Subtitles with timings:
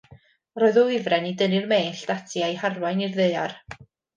[0.61, 3.59] Roedd y wifren i dynnu'r mellt ati a'u harwain i'r ddaear.